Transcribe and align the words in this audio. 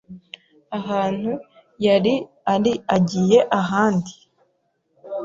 ahantu 0.79 1.31
yari 1.85 2.13
ari 2.53 2.73
agiye 2.95 3.39
ahandi. 3.59 4.13